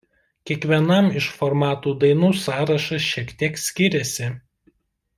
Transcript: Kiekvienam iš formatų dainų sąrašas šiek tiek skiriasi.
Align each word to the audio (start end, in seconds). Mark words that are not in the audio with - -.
Kiekvienam 0.51 1.09
iš 1.19 1.27
formatų 1.41 1.95
dainų 2.05 2.31
sąrašas 2.47 3.07
šiek 3.13 3.37
tiek 3.43 3.63
skiriasi. 3.69 4.35